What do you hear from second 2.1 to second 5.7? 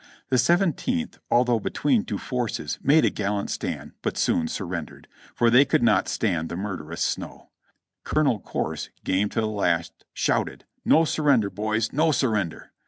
forces, made a gallant stand, but soon surrendered; they